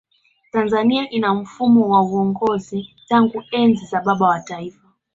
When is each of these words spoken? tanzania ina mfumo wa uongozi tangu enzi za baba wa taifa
tanzania 0.51 1.09
ina 1.09 1.33
mfumo 1.35 1.89
wa 1.89 2.01
uongozi 2.01 2.95
tangu 3.07 3.43
enzi 3.51 3.85
za 3.85 4.01
baba 4.01 4.27
wa 4.27 4.39
taifa 4.39 4.89